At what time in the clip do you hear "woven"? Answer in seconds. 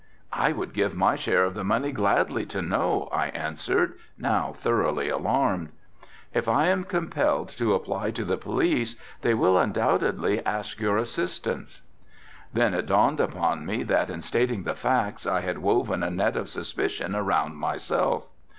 15.59-16.01